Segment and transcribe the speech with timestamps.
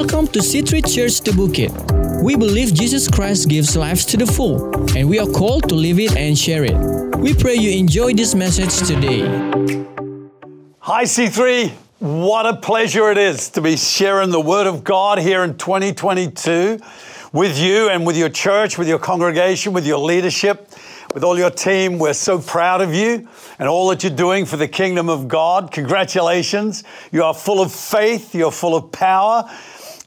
[0.00, 2.22] Welcome to C3 Church The Bukit.
[2.22, 6.00] We believe Jesus Christ gives life to the full, and we are called to live
[6.00, 6.74] it and share it.
[7.18, 9.20] We pray you enjoy this message today.
[10.78, 11.72] Hi, C3.
[11.98, 16.80] What a pleasure it is to be sharing the Word of God here in 2022
[17.34, 20.70] with you and with your church, with your congregation, with your leadership,
[21.12, 21.98] with all your team.
[21.98, 23.28] We're so proud of you
[23.58, 25.70] and all that you're doing for the kingdom of God.
[25.72, 26.84] Congratulations.
[27.12, 29.44] You are full of faith, you're full of power.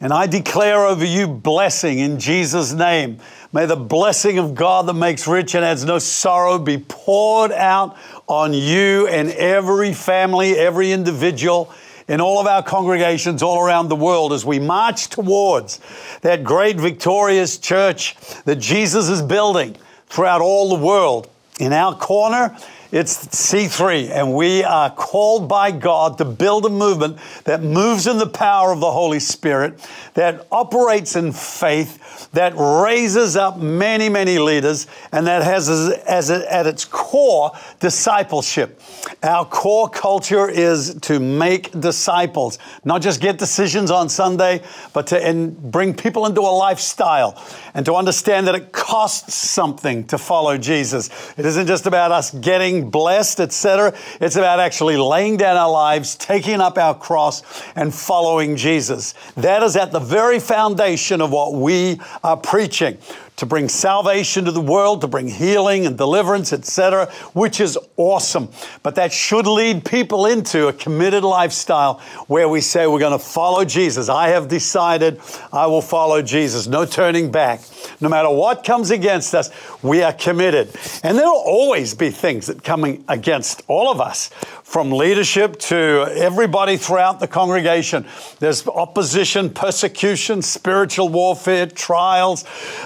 [0.03, 3.19] And I declare over you blessing in Jesus' name.
[3.53, 7.95] May the blessing of God that makes rich and adds no sorrow be poured out
[8.27, 11.73] on you and every family, every individual
[12.09, 15.79] in all of our congregations all around the world as we march towards
[16.19, 19.73] that great victorious church that Jesus is building
[20.07, 21.29] throughout all the world.
[21.61, 22.57] In our corner,
[22.93, 28.19] it's C3, and we are called by God to build a movement that moves in
[28.19, 29.79] the power of the Holy Spirit,
[30.13, 36.29] that operates in faith, that raises up many, many leaders, and that has as, as
[36.29, 38.81] at its core discipleship.
[39.21, 44.61] Our core culture is to make disciples, not just get decisions on Sunday,
[44.93, 47.41] but to bring people into a lifestyle
[47.73, 51.09] and to understand that it costs something to follow Jesus.
[51.37, 53.93] It isn't just about us getting blessed, etc.
[54.19, 57.43] It's about actually laying down our lives, taking up our cross,
[57.75, 59.13] and following Jesus.
[59.35, 62.97] That is at the very foundation of what we are preaching
[63.43, 68.49] to bring salvation to the world, to bring healing and deliverance, etc., which is awesome.
[68.83, 73.19] But that should lead people into a committed lifestyle where we say we're going to
[73.19, 74.07] follow Jesus.
[74.07, 75.19] I have decided
[75.51, 76.67] I will follow Jesus.
[76.67, 77.59] No turning back.
[77.99, 79.49] No matter what comes against us,
[79.83, 80.69] we are committed.
[81.03, 84.29] And there will always be things that come against all of us,
[84.73, 88.07] from leadership to everybody throughout the congregation.
[88.39, 92.43] There's opposition, persecution, spiritual warfare, trials.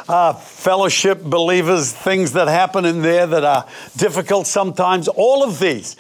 [0.10, 5.08] Uh, fellowship believers, things that happen in there that are difficult sometimes.
[5.08, 5.96] All of these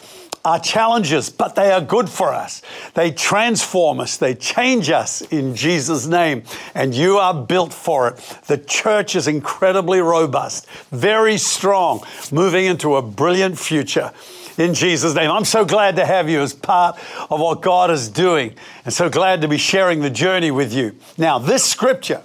[0.47, 2.61] are challenges, but they are good for us.
[2.93, 6.43] They transform us, they change us in Jesus' name,
[6.73, 8.15] and you are built for it.
[8.47, 14.13] The church is incredibly robust, very strong, moving into a brilliant future.
[14.57, 15.29] In Jesus' name.
[15.29, 16.97] I'm so glad to have you as part
[17.29, 20.95] of what God is doing, and so glad to be sharing the journey with you.
[21.17, 22.23] Now, this scripture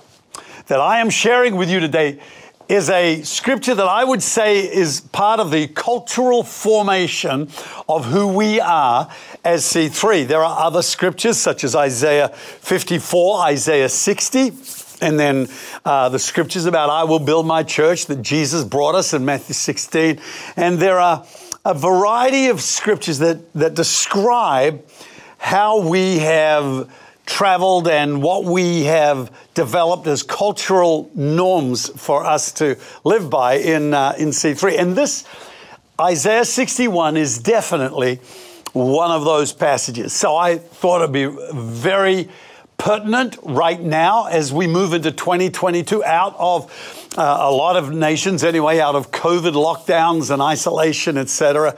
[0.73, 2.19] that I am sharing with you today
[2.67, 7.51] is a scripture that I would say is part of the cultural formation
[7.91, 9.11] of who we are
[9.45, 10.27] as C3.
[10.27, 14.53] There are other scriptures such as Isaiah 54, Isaiah 60,
[15.03, 15.49] and then
[15.85, 19.53] uh, the scriptures about I will build my church that Jesus brought us in Matthew
[19.53, 20.19] 16.
[20.57, 21.27] And there are
[21.67, 24.83] a variety of scriptures that, that describe
[25.37, 26.91] how we have
[27.33, 33.95] traveled and what we have developed as cultural norms for us to live by in,
[33.95, 34.79] uh, in C3.
[34.79, 35.25] And this,
[35.99, 38.17] Isaiah 61, is definitely
[38.75, 40.13] one of those passages.
[40.13, 42.29] So I thought it'd be very
[42.77, 48.43] pertinent right now as we move into 2022 out of uh, a lot of nations
[48.43, 51.77] anyway out of covid lockdowns and isolation etc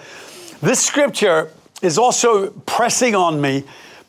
[0.63, 1.51] this scripture
[1.83, 3.65] is also pressing on me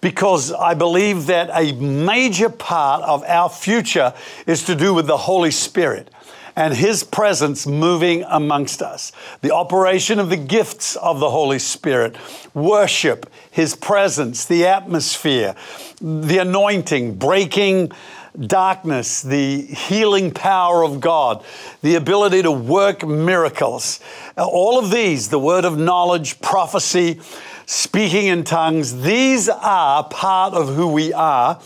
[0.06, 4.14] because I believe that a major part of our future
[4.46, 6.12] is to do with the Holy Spirit
[6.56, 9.12] and His presence moving amongst us.
[9.42, 12.18] The operation of the gifts of the Holy Spirit,
[12.54, 15.56] worship, His presence, the atmosphere,
[16.00, 17.92] the anointing, breaking
[18.40, 21.44] darkness, the healing power of God,
[21.82, 24.00] the ability to work miracles.
[24.38, 27.22] All of these, the word of knowledge, prophecy,
[27.66, 31.60] speaking in tongues, these are part of who we are,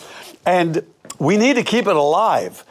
[0.45, 0.83] and
[1.19, 2.63] we need to keep it alive.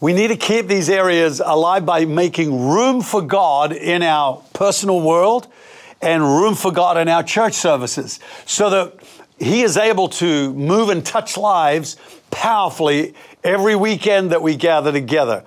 [0.00, 5.00] We need to keep these areas alive by making room for God in our personal
[5.00, 5.48] world
[6.02, 8.94] and room for God in our church services so that
[9.38, 11.96] He is able to move and touch lives
[12.30, 15.44] powerfully every weekend that we gather together.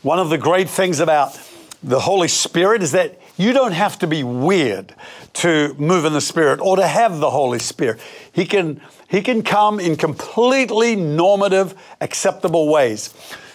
[0.00, 1.38] One of the great things about
[1.82, 4.94] the Holy Spirit is that you don't have to be weird
[5.34, 8.00] to move in the Spirit or to have the Holy Spirit.
[8.32, 13.14] He can, he can come in completely normative, acceptable ways.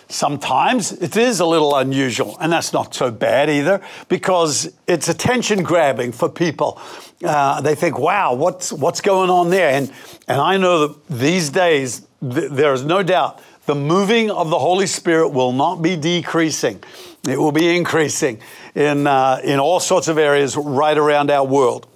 [0.10, 5.64] Sometimes it is a little unusual, and that's not so bad either because it's attention
[5.64, 6.80] grabbing for people.
[7.24, 9.70] Uh, they think, wow, what's, what's going on there?
[9.72, 9.92] And,
[10.30, 14.58] and I know that these days, th- there is no doubt the moving of the
[14.58, 16.82] Holy Spirit will not be decreasing,
[17.28, 18.40] it will be increasing
[18.78, 21.88] in, uh, in all sorts of areas right around our world.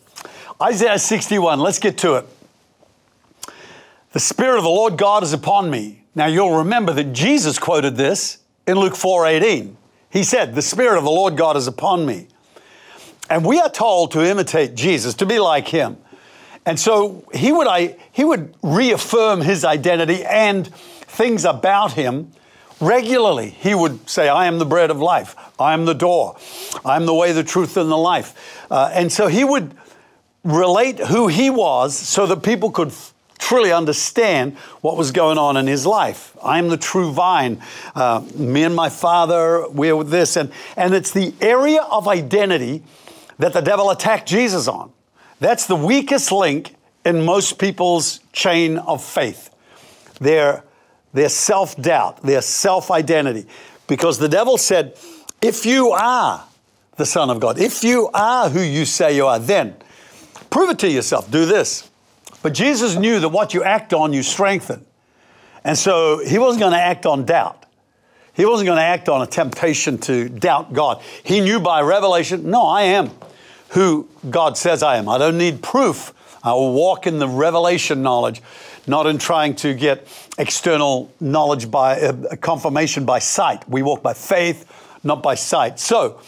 [0.60, 2.26] Isaiah 61, let's get to it.
[4.14, 7.96] The Spirit of the Lord God is upon me Now you'll remember that Jesus quoted
[7.96, 9.78] this in Luke 4:18.
[10.10, 12.28] He said, "The spirit of the Lord God is upon me."
[13.30, 15.96] And we are told to imitate Jesus, to be like him.
[16.66, 20.68] And so he would I he would reaffirm his identity and
[21.08, 22.34] things about him
[22.82, 23.52] regularly.
[23.52, 25.36] He would say, I am the bread of life.
[25.60, 26.36] I am the door.
[26.84, 28.66] I am the way, the truth, and the life.
[28.70, 29.74] Uh, and so he would
[30.44, 32.92] relate who he was so that people could
[33.38, 36.36] truly understand what was going on in his life.
[36.44, 37.62] I am the true vine.
[37.96, 40.36] Uh, me and my father, we're with this.
[40.36, 42.84] And, and it's the area of identity
[43.40, 44.92] that the devil attacked Jesus on.
[45.40, 49.50] That's the weakest link in most people's chain of faith.
[50.20, 50.64] Their,
[51.14, 53.48] their self doubt, their self identity.
[53.88, 54.98] Because the devil said,
[55.42, 56.44] if you are
[56.96, 59.76] the Son of God, if you are who you say you are, then
[60.50, 61.30] prove it to yourself.
[61.30, 61.90] Do this.
[62.42, 64.86] But Jesus knew that what you act on, you strengthen.
[65.64, 67.66] And so he wasn't going to act on doubt.
[68.34, 71.02] He wasn't going to act on a temptation to doubt God.
[71.24, 73.12] He knew by revelation, no, I am
[73.70, 75.08] who God says I am.
[75.08, 76.14] I don't need proof.
[76.44, 78.42] I will walk in the revelation knowledge,
[78.88, 80.08] not in trying to get
[80.38, 83.68] external knowledge by uh, confirmation by sight.
[83.70, 84.66] We walk by faith,
[85.04, 85.80] not by sight.
[85.80, 86.20] So,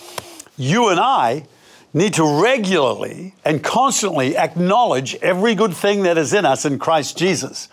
[0.58, 1.46] you and I
[1.94, 7.18] need to regularly and constantly acknowledge every good thing that is in us in Christ
[7.18, 7.70] Jesus.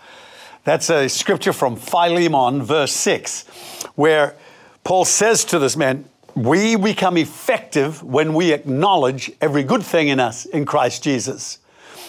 [0.63, 3.47] That's a scripture from Philemon, verse 6,
[3.95, 4.35] where
[4.83, 6.05] Paul says to this man,
[6.35, 11.57] we become effective when we acknowledge every good thing in us in Christ Jesus.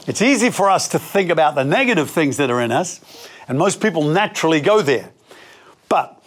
[0.06, 3.00] It's easy for us to think about the negative things that are in us,
[3.46, 5.10] and most people naturally go there.
[5.88, 6.20] But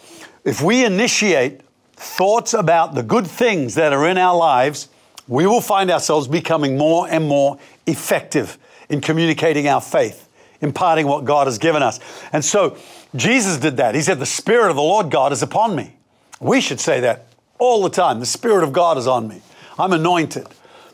[0.44, 1.60] if we initiate
[1.92, 4.88] thoughts about the good things that are in our lives,
[5.28, 8.58] we will find ourselves becoming more and more effective
[8.88, 10.28] in communicating our faith,
[10.60, 12.00] imparting what God has given us.
[12.32, 12.76] And so
[13.14, 13.94] Jesus did that.
[13.94, 15.96] He said, The Spirit of the Lord God is upon me.
[16.40, 17.26] We should say that
[17.58, 18.20] all the time.
[18.20, 19.40] The Spirit of God is on me.
[19.78, 20.46] I'm anointed.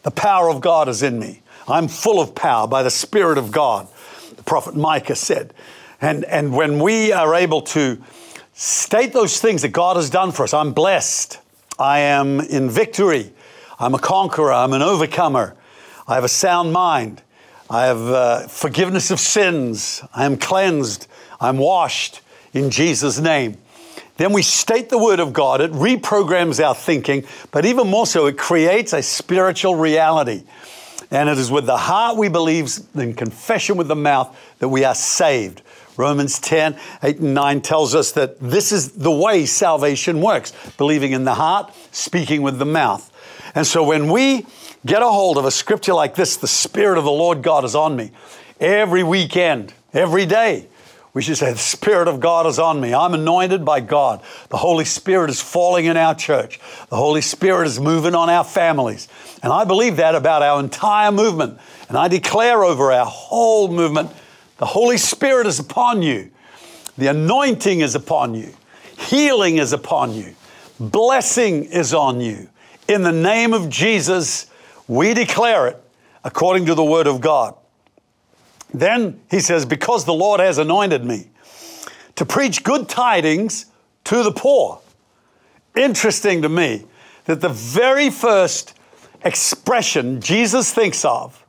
[0.02, 1.41] The power of God is in me.
[1.68, 3.88] I'm full of power by the Spirit of God,
[4.36, 5.54] the prophet Micah said.
[6.00, 8.02] And, and when we are able to
[8.54, 11.38] state those things that God has done for us, I'm blessed.
[11.78, 13.32] I am in victory.
[13.78, 14.52] I'm a conqueror.
[14.52, 15.54] I'm an overcomer.
[16.06, 17.22] I have a sound mind.
[17.70, 20.02] I have uh, forgiveness of sins.
[20.14, 21.06] I am cleansed.
[21.40, 22.20] I'm washed
[22.52, 23.56] in Jesus' name.
[24.16, 28.26] Then we state the Word of God, it reprograms our thinking, but even more so,
[28.26, 30.44] it creates a spiritual reality.
[31.12, 34.82] And it is with the heart we believe, in confession with the mouth, that we
[34.84, 35.60] are saved.
[35.98, 41.12] Romans 10, 8 and 9 tells us that this is the way salvation works believing
[41.12, 43.12] in the heart, speaking with the mouth.
[43.54, 44.46] And so when we
[44.86, 47.74] get a hold of a scripture like this, the Spirit of the Lord God is
[47.74, 48.10] on me,
[48.58, 50.68] every weekend, every day,
[51.14, 52.94] we should say, The Spirit of God is on me.
[52.94, 54.22] I'm anointed by God.
[54.48, 56.58] The Holy Spirit is falling in our church.
[56.88, 59.08] The Holy Spirit is moving on our families.
[59.42, 61.58] And I believe that about our entire movement.
[61.88, 64.10] And I declare over our whole movement
[64.58, 66.30] the Holy Spirit is upon you.
[66.96, 68.54] The anointing is upon you.
[68.96, 70.34] Healing is upon you.
[70.78, 72.48] Blessing is on you.
[72.86, 74.46] In the name of Jesus,
[74.86, 75.82] we declare it
[76.24, 77.56] according to the Word of God.
[78.72, 81.28] Then he says, Because the Lord has anointed me
[82.16, 83.66] to preach good tidings
[84.04, 84.80] to the poor.
[85.76, 86.84] Interesting to me
[87.24, 88.74] that the very first
[89.24, 91.44] expression Jesus thinks of,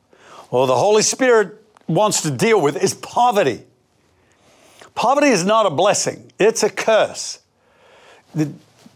[0.50, 3.62] or the Holy Spirit wants to deal with, is poverty.
[4.94, 7.40] Poverty is not a blessing, it's a curse.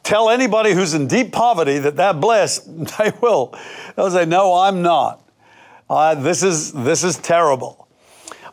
[0.08, 3.54] Tell anybody who's in deep poverty that they're blessed, they will.
[3.94, 5.20] They'll say, No, I'm not.
[5.90, 7.88] Uh, this, is, this is terrible.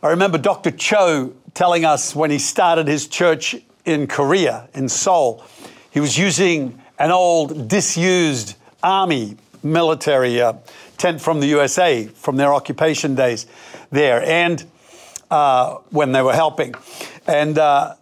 [0.02, 0.70] I remember Dr.
[0.70, 5.44] Cho telling us when he started his church in Korea, in Seoul,
[5.90, 9.36] he was using an old disused army
[9.72, 10.54] military uh,
[10.98, 13.46] tent from the USA from their occupation days
[13.90, 14.64] there, and
[15.30, 16.74] uh, when they were helping,
[17.26, 17.94] and uh,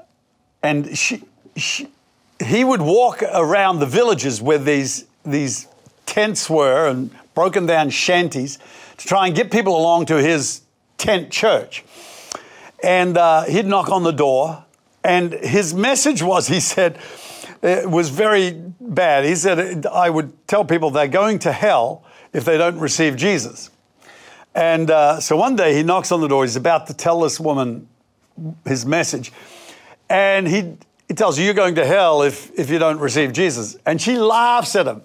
[0.62, 1.22] and she,
[1.56, 1.88] she,
[2.42, 5.66] he would walk around the villages where these these
[6.06, 8.58] tents were and broken down shanties
[8.96, 10.62] to try and get people along to his
[10.98, 11.84] tent church.
[12.82, 14.64] And uh, he'd knock on the door,
[15.02, 16.98] and his message was he said,
[17.64, 19.24] it was very bad.
[19.24, 22.04] He said, I would tell people they're going to hell
[22.34, 23.70] if they don't receive Jesus.
[24.54, 26.44] And uh, so one day he knocks on the door.
[26.44, 27.88] He's about to tell this woman
[28.66, 29.32] his message.
[30.10, 30.76] And he,
[31.08, 33.78] he tells her, You're going to hell if, if you don't receive Jesus.
[33.86, 35.00] And she laughs at him,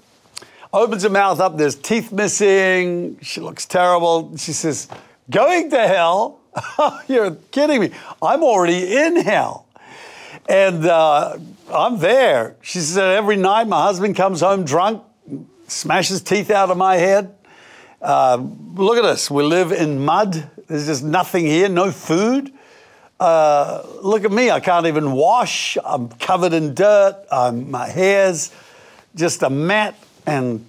[0.73, 1.57] opens her mouth up.
[1.57, 3.19] There's teeth missing.
[3.21, 4.35] She looks terrible.
[4.35, 4.89] She says,
[5.29, 6.41] Going to hell?
[7.07, 7.91] You're kidding me.
[8.21, 9.65] I'm already in hell.
[10.49, 11.37] And uh,
[11.71, 12.55] I'm there.
[12.61, 15.03] She said, every night my husband comes home drunk,
[15.67, 17.35] smashes teeth out of my head.
[18.01, 19.29] Uh, look at us.
[19.29, 20.49] We live in mud.
[20.65, 22.51] There's just nothing here, no food.
[23.19, 24.49] Uh, look at me.
[24.49, 25.77] I can't even wash.
[25.85, 27.23] I'm covered in dirt.
[27.31, 28.51] I'm, my hair's
[29.13, 29.95] just a mat.
[30.25, 30.65] And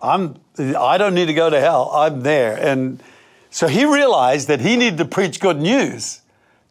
[0.00, 1.90] I'm, I don't need to go to hell.
[1.92, 2.56] I'm there.
[2.56, 3.02] And
[3.50, 6.21] so he realized that he needed to preach good news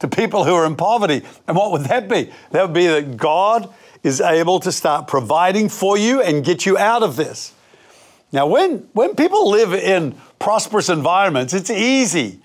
[0.01, 1.22] to people who are in poverty.
[1.48, 2.31] And what would that be?
[2.51, 6.77] That would be that God is able to start providing for you and get you
[6.77, 7.53] out of this.
[8.31, 12.39] Now, when, when people live in prosperous environments, it's easy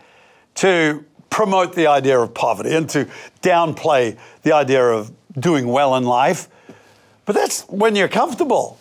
[0.56, 3.08] to promote the idea of poverty and to
[3.40, 6.48] downplay the idea of doing well in life.
[7.24, 8.78] But that's when you're comfortable.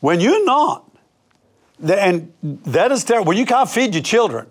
[0.00, 0.90] When you're not,
[1.82, 3.28] and that is terrible.
[3.28, 4.48] When you can't feed your children,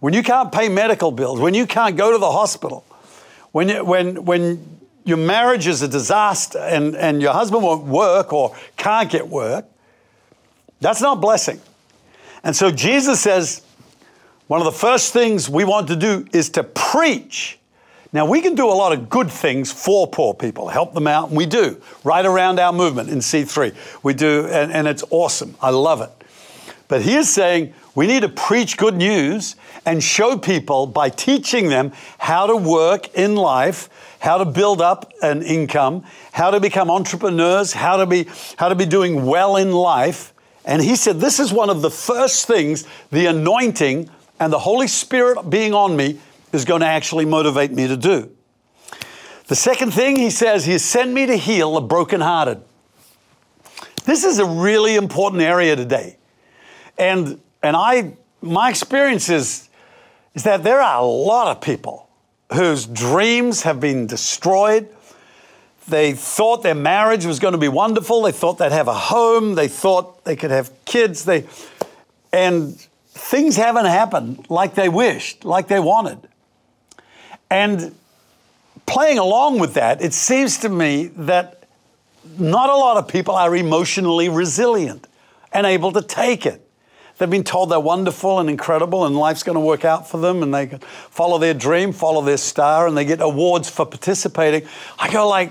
[0.00, 2.84] when you can't pay medical bills, when you can't go to the hospital,
[3.54, 8.32] when, you, when, when your marriage is a disaster and, and your husband won't work
[8.32, 9.64] or can't get work,
[10.80, 11.60] that's not blessing.
[12.42, 13.62] And so Jesus says,
[14.48, 17.60] one of the first things we want to do is to preach.
[18.12, 21.28] Now, we can do a lot of good things for poor people, help them out,
[21.28, 23.72] and we do right around our movement in C3.
[24.02, 25.54] We do, and, and it's awesome.
[25.62, 26.10] I love it.
[26.88, 29.54] But he is saying we need to preach good news
[29.86, 33.88] and show people by teaching them how to work in life,
[34.20, 38.26] how to build up an income, how to become entrepreneurs, how to be,
[38.56, 40.32] how to be doing well in life.
[40.64, 44.08] And he said, This is one of the first things the anointing
[44.40, 46.18] and the Holy Spirit being on me
[46.52, 48.30] is going to actually motivate me to do.
[49.46, 52.62] The second thing he says, He has sent me to heal the brokenhearted.
[54.04, 56.16] This is a really important area today.
[56.98, 59.68] And, and I, my experience is,
[60.34, 62.08] is that there are a lot of people
[62.52, 64.88] whose dreams have been destroyed.
[65.88, 68.22] They thought their marriage was going to be wonderful.
[68.22, 69.54] They thought they'd have a home.
[69.54, 71.24] They thought they could have kids.
[71.24, 71.46] They,
[72.32, 72.76] and
[73.10, 76.18] things haven't happened like they wished, like they wanted.
[77.50, 77.94] And
[78.86, 81.64] playing along with that, it seems to me that
[82.38, 85.06] not a lot of people are emotionally resilient
[85.52, 86.63] and able to take it.
[87.24, 90.42] They've been told they're wonderful and incredible and life's going to work out for them
[90.42, 90.66] and they
[91.08, 94.68] follow their dream, follow their star, and they get awards for participating.
[94.98, 95.50] I go like,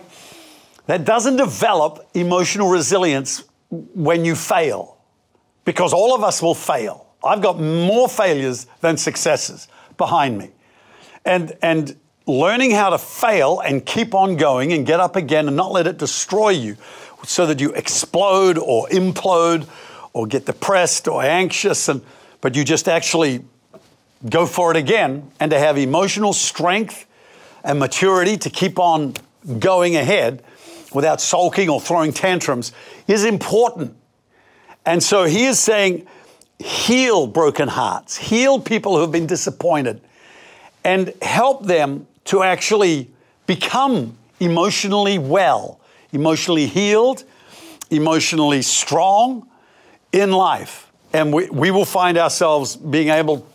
[0.86, 5.00] that doesn't develop emotional resilience when you fail
[5.66, 7.08] because all of us will fail.
[7.24, 10.52] I've got more failures than successes behind me.
[11.26, 15.58] And, and learning how to fail and keep on going and get up again and
[15.58, 16.78] not let it destroy you
[17.26, 19.68] so that you explode or implode
[20.14, 22.02] or get depressed or anxious, and,
[22.40, 23.44] but you just actually
[24.30, 27.06] go for it again and to have emotional strength
[27.64, 29.14] and maturity to keep on
[29.60, 30.44] going ahead
[30.94, 32.72] without sulking or throwing tantrums
[33.08, 33.96] is important.
[34.86, 36.06] And so he is saying,
[36.60, 40.02] heal broken hearts, heal people who have been disappointed,
[40.84, 43.10] and help them to actually
[43.48, 45.80] become emotionally well,
[46.12, 47.24] emotionally healed,
[47.90, 49.48] emotionally strong
[50.14, 50.90] in life.
[51.12, 53.48] And we, we will find ourselves being able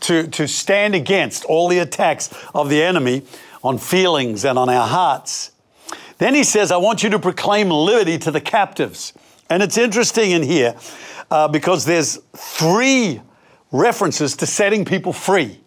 [0.00, 3.22] to, to stand against all the attacks of the enemy
[3.64, 5.50] on feelings and on our hearts.
[6.18, 9.12] Then he says, I want you to proclaim liberty to the captives.
[9.50, 10.74] And it's interesting in here
[11.30, 13.20] uh, because there's three
[13.72, 15.60] references to setting people free.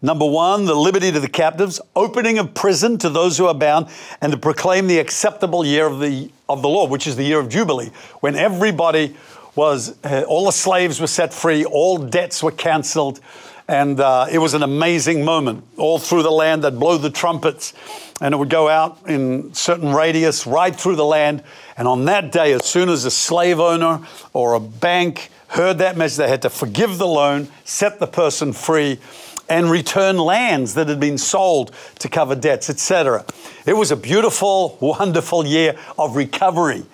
[0.00, 3.88] Number one, the liberty to the captives, opening of prison to those who are bound,
[4.20, 7.40] and to proclaim the acceptable year of the, of the Lord, which is the year
[7.40, 7.90] of Jubilee,
[8.20, 9.16] when everybody
[9.56, 13.18] was, uh, all the slaves were set free, all debts were canceled,
[13.66, 15.64] and uh, it was an amazing moment.
[15.76, 17.74] All through the land, they'd blow the trumpets,
[18.20, 21.42] and it would go out in certain radius right through the land.
[21.76, 25.96] And on that day, as soon as a slave owner or a bank heard that
[25.96, 29.00] message, they had to forgive the loan, set the person free,
[29.48, 33.24] and return lands that had been sold to cover debts, etc.
[33.66, 36.84] It was a beautiful, wonderful year of recovery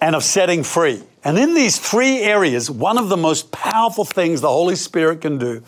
[0.00, 1.02] and of setting free.
[1.24, 5.38] And in these three areas, one of the most powerful things the Holy Spirit can
[5.38, 5.62] do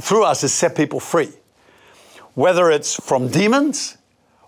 [0.00, 1.32] through us is set people free.
[2.34, 3.96] Whether it's from demons,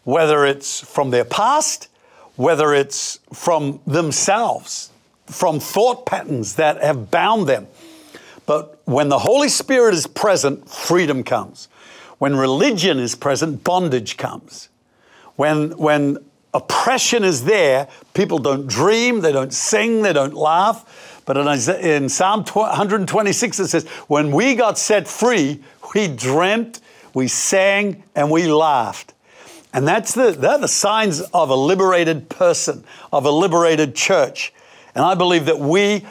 [0.02, 1.88] whether it's from their past,
[2.34, 4.90] whether it's from themselves,
[5.26, 7.66] from thought patterns that have bound them.
[8.46, 11.68] But when the Holy Spirit is present, freedom comes.
[12.18, 14.68] When religion is present, bondage comes.
[15.34, 16.18] When, when
[16.56, 17.88] oppression is there.
[18.14, 21.22] People don't dream, they don't sing, they don't laugh.
[21.26, 21.36] But
[21.68, 25.62] in Psalm 126, it says, When we got set free,
[25.94, 26.80] we dreamt,
[27.14, 29.12] we sang, and we laughed.
[29.72, 34.52] And that's the, they're the signs of a liberated person, of a liberated church.
[34.94, 36.06] And I believe that we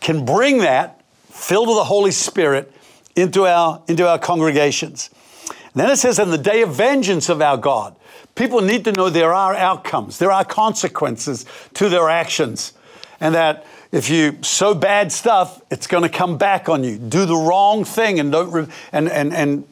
[0.00, 0.99] can bring that,
[1.30, 2.72] filled with the Holy Spirit,
[3.16, 5.10] into our, into our congregations.
[5.48, 7.94] And then it says, in the day of vengeance of our God,
[8.34, 11.44] people need to know there are outcomes, there are consequences
[11.74, 12.72] to their actions.
[13.20, 16.96] And that if you sow bad stuff, it's going to come back on you.
[16.98, 19.64] Do the wrong thing and don't, re- and, and, and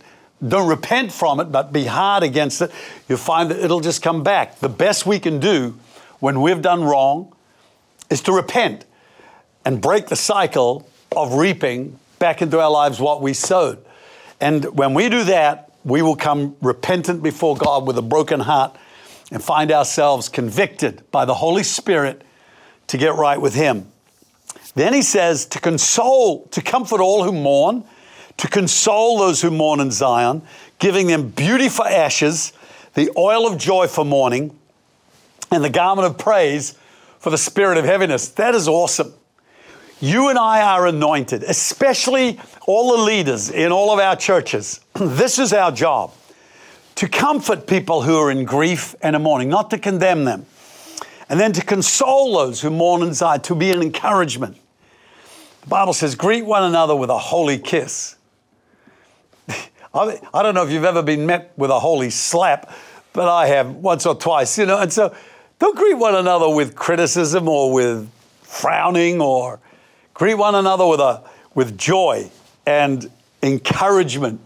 [0.46, 2.70] don't repent from it, but be hard against it.
[3.08, 4.58] You'll find that it'll just come back.
[4.58, 5.78] The best we can do
[6.20, 7.34] when we've done wrong
[8.10, 8.84] is to repent
[9.64, 10.88] and break the cycle
[11.18, 13.84] of reaping back into our lives what we sowed.
[14.40, 18.76] And when we do that, we will come repentant before God with a broken heart
[19.30, 22.22] and find ourselves convicted by the Holy Spirit
[22.88, 23.86] to get right with Him.
[24.74, 27.84] Then he says to console, to comfort all who mourn,
[28.36, 30.42] to console those who mourn in Zion,
[30.78, 32.52] giving them beauty for ashes,
[32.94, 34.56] the oil of joy for mourning,
[35.50, 36.76] and the garment of praise
[37.18, 38.28] for the spirit of heaviness.
[38.28, 39.12] That is awesome.
[40.00, 44.80] You and I are anointed, especially all the leaders in all of our churches.
[44.94, 46.12] this is our job
[46.94, 50.46] to comfort people who are in grief and in mourning, not to condemn them.
[51.28, 54.56] And then to console those who mourn in Zion, to be an encouragement.
[55.62, 58.16] The Bible says, greet one another with a holy kiss.
[59.94, 62.72] I don't know if you've ever been met with a holy slap,
[63.12, 64.78] but I have once or twice, you know.
[64.78, 65.14] And so
[65.58, 68.08] don't greet one another with criticism or with
[68.42, 69.60] frowning or
[70.18, 71.22] greet one another with, a,
[71.54, 72.28] with joy
[72.66, 73.08] and
[73.40, 74.40] encouragement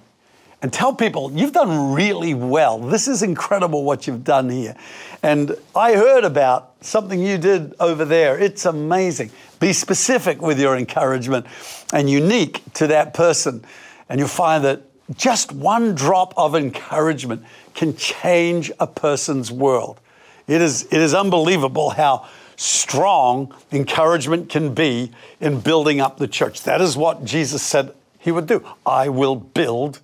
[0.61, 2.79] and tell people you've done really well.
[2.79, 4.77] This is incredible what you've done here.
[5.23, 8.39] And I heard about something you did over there.
[8.39, 9.31] It's amazing.
[9.61, 11.47] Be specific with your encouragement
[11.93, 13.65] and unique to that person.
[14.11, 14.83] And you'll find that
[15.17, 20.01] just one drop of encouragement can change a person's world.
[20.47, 25.11] It is, it is unbelievable how strong encouragement can be
[25.41, 26.63] in building up the church.
[26.63, 28.65] That is what Jesus said he would do.
[28.87, 30.01] I will build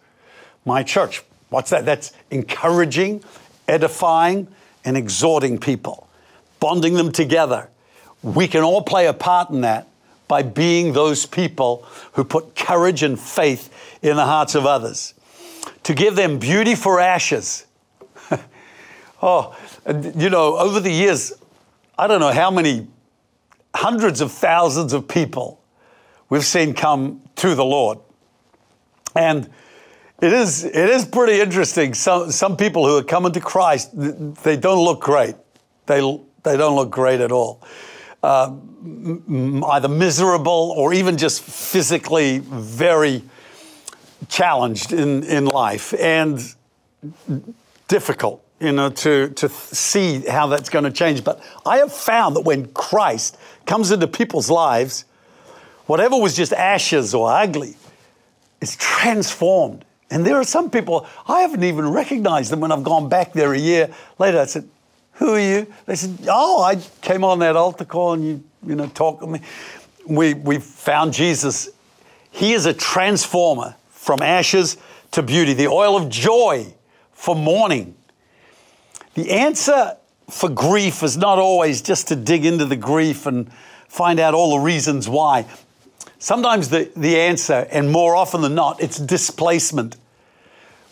[0.65, 1.23] my church.
[1.51, 1.85] What's that?
[1.85, 3.23] That's encouraging,
[3.67, 4.49] edifying,
[4.85, 6.09] and exhorting people,
[6.61, 7.69] bonding them together.
[8.23, 9.89] We can all play a part in that
[10.27, 15.15] by being those people who put courage and faith in the hearts of others.
[15.85, 17.67] To give them beauty for ashes.
[19.23, 19.57] oh,
[19.87, 21.33] you know, over the years,
[21.99, 22.87] I don't know how many
[23.75, 25.61] hundreds of thousands of people
[26.29, 27.99] we've seen come to the Lord.
[29.17, 29.51] And
[30.21, 31.95] it is, it is pretty interesting.
[31.95, 35.35] Some, some people who are coming to Christ, they don't look great.
[35.87, 36.01] They,
[36.45, 37.63] they don't look great at all.
[38.23, 38.55] Uh,
[39.71, 43.23] either miserable or even just physically very
[44.29, 46.55] challenged in, in life and
[47.87, 51.23] difficult, you know, to, to see how that's going to change.
[51.25, 55.05] But I have found that when Christ comes into people's lives,
[55.87, 57.77] whatever was just ashes or ugly
[58.61, 63.09] is transformed and there are some people, I haven't even recognized them when I've gone
[63.09, 64.41] back there a year later.
[64.41, 64.69] I said,
[65.15, 65.67] Who are you?
[65.87, 69.31] They said, Oh, I came on that altar call and you, you know, talked with
[69.31, 69.47] me.
[70.07, 71.69] We, we found Jesus.
[72.31, 74.79] He is a transformer from ashes
[75.11, 76.67] to beauty, the oil of joy
[77.13, 77.95] for mourning.
[79.19, 79.97] The answer
[80.31, 83.53] for grief is not always just to dig into the grief and
[83.89, 85.45] find out all the reasons why.
[86.21, 89.97] Sometimes the, the answer, and more often than not, it's displacement.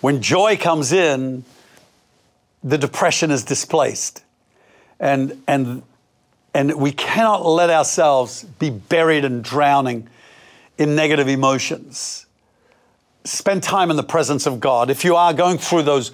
[0.00, 1.44] When joy comes in,
[2.64, 4.24] the depression is displaced.
[4.98, 5.84] And, and,
[6.52, 10.08] and we cannot let ourselves be buried and drowning
[10.78, 12.26] in negative emotions.
[13.22, 14.90] Spend time in the presence of God.
[14.90, 16.10] If you are going through those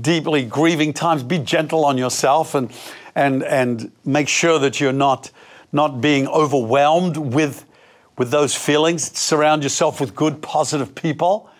[0.00, 2.72] deeply grieving times, be gentle on yourself and,
[3.14, 5.30] and, and make sure that you're not,
[5.72, 7.66] not being overwhelmed with
[8.16, 9.16] with those feelings.
[9.18, 11.50] Surround yourself with good, positive people.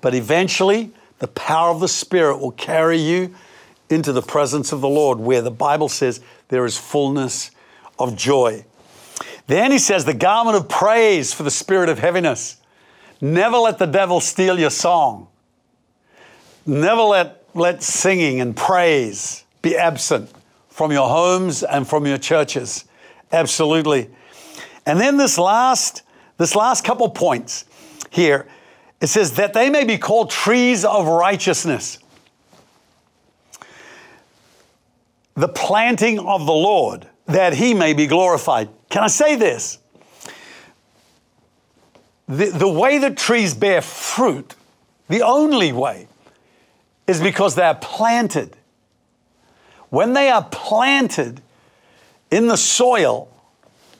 [0.00, 3.34] But eventually, the power of the Spirit will carry you
[3.88, 7.50] into the presence of the Lord, where the Bible says there is fullness
[7.98, 8.64] of joy.
[9.46, 12.56] Then he says, the garment of praise for the spirit of heaviness.
[13.20, 15.28] Never let the devil steal your song.
[16.64, 20.30] Never let, let singing and praise be absent
[20.68, 22.84] from your homes and from your churches.
[23.32, 24.10] Absolutely.
[24.86, 26.02] And then this last,
[26.36, 27.64] this last couple points
[28.10, 28.46] here,
[29.00, 31.98] it says that they may be called trees of righteousness.
[35.34, 38.68] The planting of the Lord, that he may be glorified.
[38.88, 39.78] Can I say this?
[42.28, 44.54] The, the way that trees bear fruit,
[45.08, 46.08] the only way,
[47.06, 48.56] is because they're planted
[49.94, 51.40] when they are planted
[52.28, 53.28] in the soil,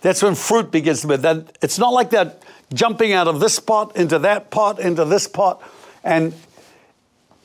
[0.00, 1.16] that's when fruit begins to be.
[1.16, 5.28] That it's not like that jumping out of this pot into that pot into this
[5.28, 5.62] pot.
[6.02, 6.34] And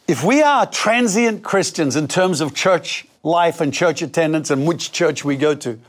[0.08, 4.92] if we are transient Christians in terms of church life and church attendance and which
[4.92, 5.80] church we go to,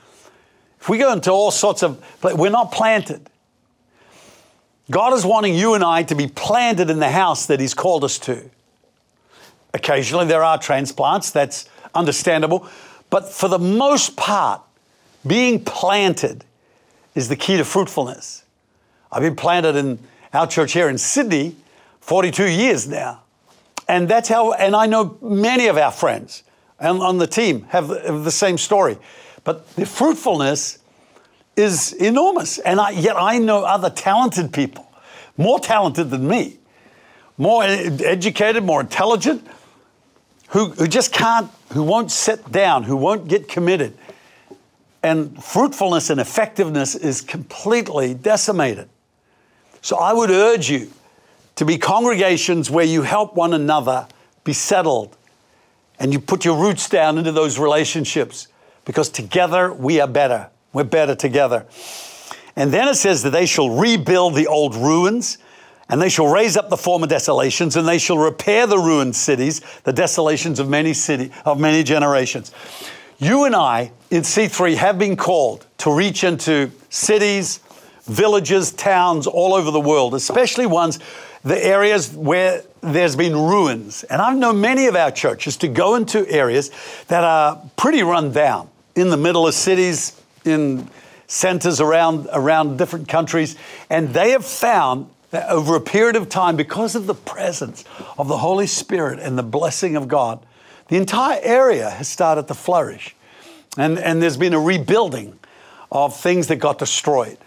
[0.79, 3.31] if we go into all sorts of, we're not planted.
[4.91, 8.05] God is wanting you and I to be planted in the house that He's called
[8.05, 8.51] us to.
[9.75, 12.67] Occasionally there are transplants, that's understandable.
[13.09, 14.63] But for the most part,
[15.27, 16.45] being planted
[17.15, 18.45] is the key to fruitfulness.
[19.13, 19.99] I've been planted in
[20.33, 21.57] our church here in Sydney
[22.01, 23.23] 42 years now.
[23.89, 26.45] And that's how, and I know many of our friends
[26.79, 28.97] and on the team have the, same story.
[29.43, 30.79] But the fruitfulness
[31.57, 32.59] is enormous.
[32.59, 34.91] And I, yet I know other talented people,
[35.37, 36.59] more talented than me,
[37.37, 39.47] more educated, more intelligent,
[40.51, 43.97] who, who just can't, who won't sit down, who won't get committed.
[45.03, 48.89] And fruitfulness and effectiveness is completely decimated.
[49.81, 50.91] So I would urge you
[51.57, 54.09] to be congregations where you help one another
[54.45, 55.17] be settled
[55.99, 58.49] and you put your roots down into those relationships
[58.85, 60.51] because together we are better.
[60.73, 61.67] We're better together.
[62.57, 65.39] And then it says that they shall rebuild the old ruins
[65.91, 69.61] and they shall raise up the former desolations, and they shall repair the ruined cities,
[69.85, 72.53] the desolations of many city of many generations.
[73.19, 77.61] You and I in C3 have been called to reach into cities,
[78.05, 80.99] villages, towns all over the world, especially ones,
[81.43, 84.05] the areas where there's been ruins.
[84.05, 86.71] And I've known many of our churches to go into areas
[87.09, 90.89] that are pretty run down in the middle of cities, in
[91.27, 93.57] centers around, around different countries,
[93.89, 97.85] and they have found that over a period of time, because of the presence
[98.19, 100.45] of the Holy Spirit and the blessing of God,
[100.89, 103.15] the entire area has started to flourish.
[103.79, 105.39] And, and there's been a rebuilding
[105.93, 107.39] of things that got destroyed.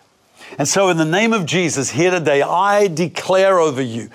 [0.57, 4.09] And so, in the name of Jesus, here today, I declare over you,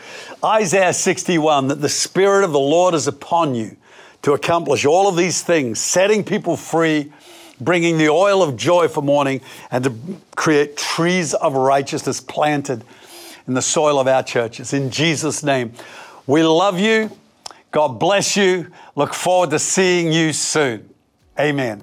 [0.44, 3.76] Isaiah 61, that the Spirit of the Lord is upon you
[4.22, 7.12] to accomplish all of these things, setting people free,
[7.60, 9.94] bringing the oil of joy for mourning, and to
[10.36, 12.84] create trees of righteousness planted
[13.48, 14.72] in the soil of our churches.
[14.72, 15.72] In Jesus' name,
[16.26, 17.10] we love you.
[17.70, 18.70] God bless you.
[18.94, 20.88] Look forward to seeing you soon.
[21.38, 21.82] Amen.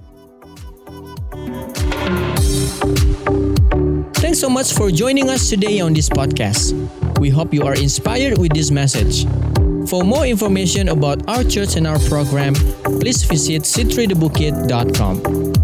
[4.13, 6.73] Thanks so much for joining us today on this podcast.
[7.19, 9.25] We hope you are inspired with this message.
[9.89, 12.53] For more information about our church and our program,
[12.99, 15.54] please visit c3thebukit.com.